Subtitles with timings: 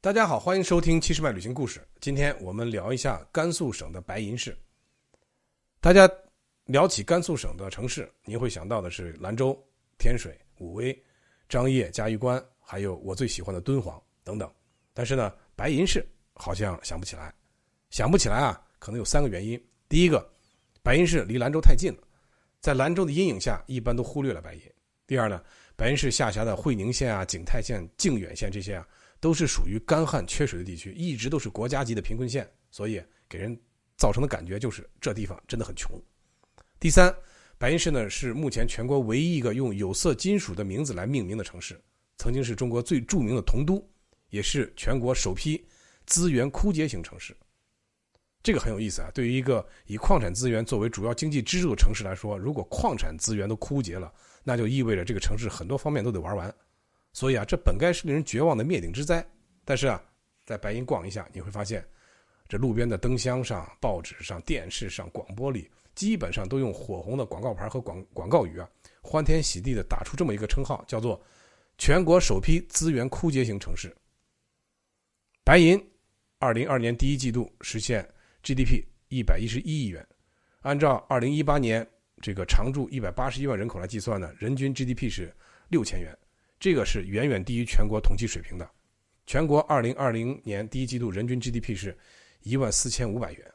[0.00, 1.84] 大家好，欢迎收听七十迈旅行故事。
[2.00, 4.56] 今天我们聊一下甘肃省的白银市。
[5.80, 6.08] 大家
[6.66, 9.60] 聊起甘肃省的城市，您会想到的是兰州、
[9.98, 10.96] 天水、武威、
[11.48, 14.48] 张掖、嘉峪关，还有我最喜欢的敦煌等等。
[14.94, 17.34] 但是呢，白银市好像想不起来。
[17.90, 19.60] 想不起来啊，可能有三个原因。
[19.88, 20.24] 第一个，
[20.80, 22.02] 白银市离兰州太近了，
[22.60, 24.62] 在兰州的阴影下，一般都忽略了白银。
[25.08, 25.42] 第二呢，
[25.74, 28.86] 白银市下辖的会宁县啊、景泰县、靖远县这些啊。
[29.20, 33.58] 都是属于干旱缺水的地区，一直都是国家级的贫困县，所以给人
[33.96, 36.00] 造成的感觉就是这地方真的很穷。
[36.78, 37.14] 第三，
[37.58, 41.80] 白银市呢是目前全国唯一一个用有色金属的名字来命名的城市，
[42.16, 43.84] 曾经是中国最著名的铜都，
[44.30, 45.66] 也是全国首批
[46.06, 47.36] 资源枯竭型城市。
[48.40, 49.10] 这个很有意思啊！
[49.12, 54.10] 对于一个以矿产资源作为主要经济支柱的城市来说，如果矿产资源都枯竭了，
[54.44, 56.54] 那就意味着这个城市很多方面都得玩完。
[57.18, 59.26] 所以啊，这本该是令人绝望的灭顶之灾。
[59.64, 60.00] 但是啊，
[60.46, 61.84] 在白银逛一下，你会发现，
[62.48, 68.70] 这路边的灯箱上、报纸上、电视上、广播里，基本上都用火红的广告牌和广广告语啊，
[69.02, 71.20] 欢天喜地的打出这么一个称号，叫做
[71.76, 73.92] “全国首批资源枯竭型城市”。
[75.42, 75.76] 白银，
[76.38, 78.08] 二零二年第一季度实现
[78.44, 80.06] GDP 一百一十一亿元，
[80.60, 81.84] 按照二零一八年
[82.22, 85.34] 这个常住一百八十一万人口来计算呢，人均 GDP 是
[85.68, 86.16] 六千元。
[86.60, 88.68] 这个是远远低于全国统计水平的。
[89.26, 91.96] 全国二零二零年第一季度人均 GDP 是
[92.42, 93.54] 一万四千五百元。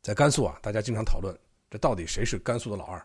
[0.00, 1.36] 在甘肃啊，大家经常讨论
[1.68, 3.04] 这到底谁是甘肃的老二。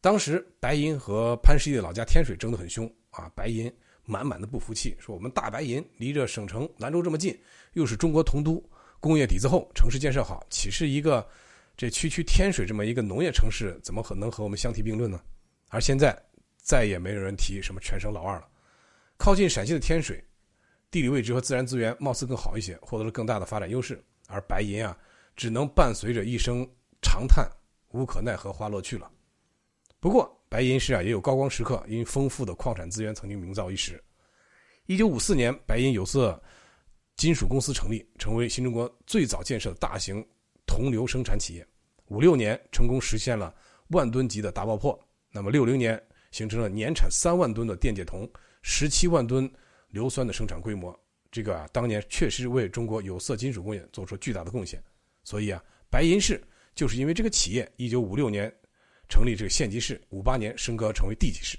[0.00, 3.70] 当时白银和潘石屹的老家天水争得很凶啊，白银
[4.04, 7.38] 满满的不服气，说我们大白银离着省城兰州这么近，
[7.74, 8.62] 又是中国铜都，
[9.00, 11.28] 工业底子厚，城市建设好，岂是一个
[11.76, 15.20] 这区区天水这么一个农业城市，怎么可能和我们相提并论呢？
[15.68, 16.18] 而现在。
[16.68, 18.46] 再也没有人提什么全省老二了。
[19.16, 20.22] 靠近陕西的天水，
[20.90, 24.04] 地理位置和自然资源貌似更好一些，获得了更大的发展优势。
[24.26, 24.94] 而白银啊，
[25.34, 26.68] 只能伴随着一声
[27.00, 27.50] 长叹，
[27.92, 29.10] 无可奈何花落去了。
[29.98, 33.98] 不过，白银市啊也有高光时刻，因丰富的矿产资源曾经名噪一时。
[34.84, 36.38] 一九五四年，白银有色
[37.16, 40.22] 金属公司成立，成为新中国最早建设的大型
[40.66, 41.66] 铜硫生产企业。
[42.08, 43.54] 五六年，成功实现了
[43.88, 44.98] 万吨级的大爆破。
[45.32, 45.98] 那么六零年。
[46.30, 48.28] 形成了年产三万吨的电解铜、
[48.62, 49.50] 十七万吨
[49.88, 50.98] 硫酸的生产规模。
[51.30, 54.82] 这个啊，当年确实为中国有色金属工业做出巨大的贡献。
[55.24, 56.42] 所以啊，白银市
[56.74, 58.50] 就是因为这个企业，一九五六年
[59.08, 61.58] 成立这个县级市，五八年升格成为地级市。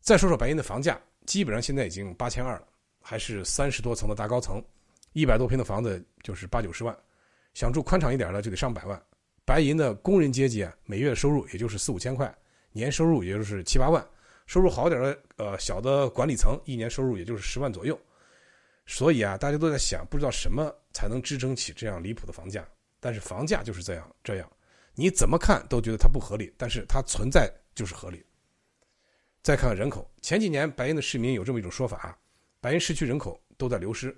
[0.00, 2.66] 再说说白银的房价，基本上现在已经八千二了，
[3.00, 4.64] 还是三十多层的大高层，
[5.12, 6.96] 一百多平的房子就是八九十万，
[7.52, 9.00] 想住宽敞一点的就得上百万。
[9.44, 12.34] 白银的工人阶级啊，每月收入也就是四五千块。
[12.76, 14.06] 年收入也就是七八万，
[14.46, 17.98] 收入好点的呃小的管理层，一年收入也就是十万左右。
[18.84, 22.64] 所以啊，大家都在想，不知道什么才能支撑起这样离谱的房价。
[23.00, 24.52] 但是房价就是这样，这样
[24.94, 28.24] 你怎么看都觉得它不合理，但是它存在就是合理。
[29.42, 32.18] 再看看人口，前几年白银的市民有这么一种说法啊，
[32.60, 34.16] 白银市区人口都在流失，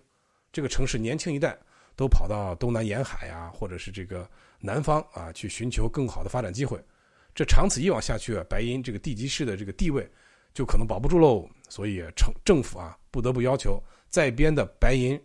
[0.52, 1.58] 这个城市年轻一代
[1.96, 4.28] 都跑到东南沿海啊，或者是这个
[4.60, 6.82] 南方啊，去寻求更好的发展机会。
[7.38, 10.04] 这长此以往下去啊，白银这个地级市的这个地位
[10.53, 11.49] 就可能保不住喽。
[11.69, 15.16] 所以城政府啊不得不要求在编的白银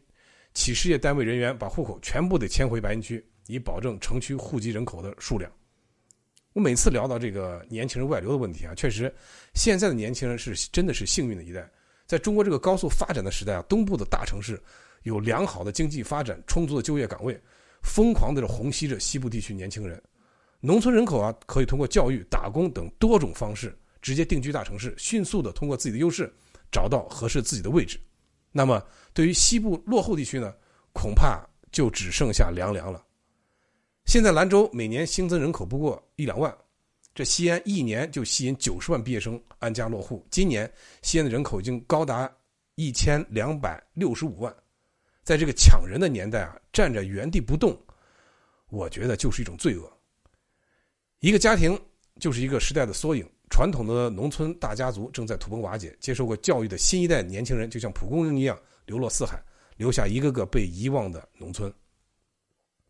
[0.54, 5.52] 企事业单位人员把户口全部得迁回白银区，以保证城区户籍人口的数量。
[6.54, 9.12] 我每次聊到这个年轻人外流的问题啊，确实
[9.56, 11.68] 现在的年轻人是真的是幸运的一代。
[12.06, 14.62] 在中国这个高速发展的时代啊，东部的大城市
[15.02, 17.42] 有良好的经济发展、充足的就业岗位，
[17.82, 20.00] 疯狂的虹吸着西部地区年轻人。
[20.66, 26.34] 农村人口啊，可以通过教育、打工等多种方式直接定居大城市，迅速的通过自己的优势
[26.72, 28.00] 找到合适自己的位置。
[28.50, 28.82] 那么，
[29.14, 30.54] 对于西部落后地区呢，
[30.94, 33.06] 恐怕就只剩下凉凉了。
[34.06, 36.56] 现在兰州每年新增人口不过一两万，
[37.14, 40.26] 这西安一年就吸引九十万毕业生安家落户。
[40.32, 42.34] 今年西安的人口已经高达
[42.76, 44.56] 一千两百六十五万，
[45.26, 47.78] 在这个抢人的年代啊，站着原地不动，
[48.70, 49.92] 我觉得就是一种罪恶。
[51.24, 51.80] 一个家庭
[52.20, 59.42] 就是一个时代的缩影，传统的农村大家族正在土崩瓦解，接受过教育的新一代年轻人就像蒲公英一样流落四海，
[59.78, 61.74] 留下一个个被遗忘的农村。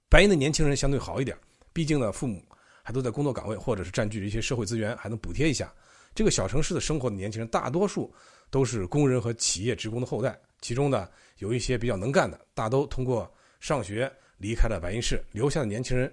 [0.09, 1.37] 白银的年轻人相对好一点，
[1.73, 2.43] 毕竟呢，父母
[2.81, 5.71] 还都在工作岗位，或者是占据一些社会资源，还能补贴一下。
[6.15, 8.11] 这个小城市的生活的年轻人，大多数
[8.49, 11.07] 都是工人和企业职工的后代，其中呢，
[11.37, 16.11] 有一些比较能干的，大都通过上学离开了白银市，留下的年轻人。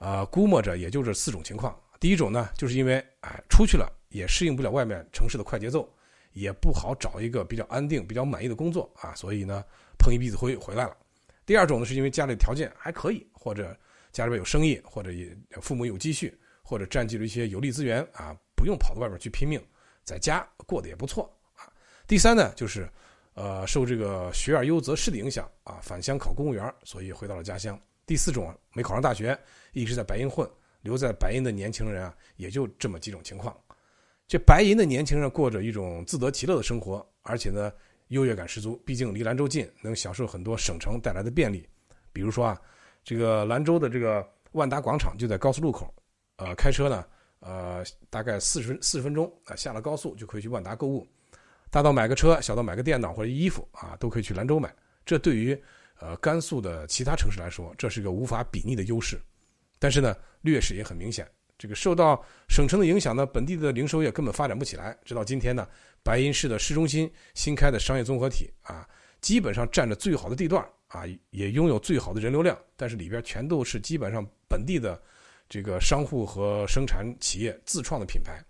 [0.00, 1.78] 啊，估摸着也就这四种情况。
[2.00, 5.86] 第一种呢，就是因为哎出去了也适应不了外面城市的快节奏，
[6.32, 9.62] 也不好找一个比较安定、比较满意的工作啊，所以呢，
[9.98, 10.96] 碰一鼻子灰回来了。
[11.44, 13.76] 第二种呢，是因为家里条件还可以，或者
[14.10, 19.62] 家里边有生意，或者也父母有积蓄，或者占据了一些有利资源啊，不用跑到外边去拼命，
[20.02, 21.68] 在家过得也不错啊。
[22.06, 22.88] 第三呢，就是
[23.34, 27.78] 呃，受这个学而优则仕的影响啊，返乡考公务员，所以回到了家乡。
[28.10, 29.38] 第四种没考上大学，
[29.72, 30.44] 一直在白银混，
[30.82, 33.56] 留在白银的年轻人啊，也就这么几种情况。
[34.26, 37.72] 这白银的年轻人过着一种自得其乐的生活，而且呢。
[38.08, 41.64] 优越感十足，毕竟离兰州近，能享受很多省城带来的便利。
[42.12, 42.60] 比如说啊，
[43.04, 45.94] 这个兰州的这个万达广场就在高速路口，
[46.34, 47.04] 呃，开车呢，
[47.38, 51.06] 呃，大概四十四十分钟啊，下了高速就可以去万达购物。
[51.70, 54.74] 大到买个车，小到买个电脑或者衣服啊，都可以去兰州买。
[55.06, 55.56] 这对于
[56.00, 59.20] 呃甘肃的其他城市来说，这是个无法比拟的优势。
[59.78, 61.28] 但是呢，劣势也很明显。
[61.56, 64.96] 这个受到省城的影响呢，本地的零售业根本发展不起来。
[65.04, 65.68] 直到今天呢。
[66.02, 68.88] 白银市的市中心新开的商业综合体啊，
[69.20, 74.98] 基本上占着最好的地段啊，也拥有最好的人流量，但是里边全都是基本上本地的
[75.46, 78.42] 这个商户和生产企业自创的品牌，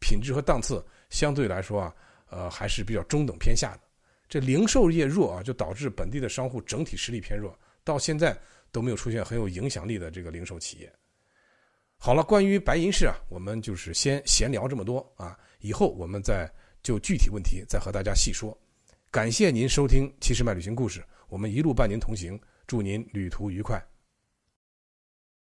[0.00, 1.94] 品质和档次相对来说啊，
[2.28, 3.85] 呃还是比较中等偏下的。
[4.28, 8.36] 这零售业弱啊，就导致本地的商户整体实力偏弱，到现在
[8.72, 10.92] 都没有出现很有影响力的这个零售企业。
[11.98, 16.50] 好了，关于白银市啊，我们就是先闲聊这么多啊，以后我们再。
[16.82, 18.56] 就具体问题再和大家细说。
[19.10, 23.84] 感谢您收听《七十迈旅行故事》，我们一路伴您同行，祝您旅途愉快。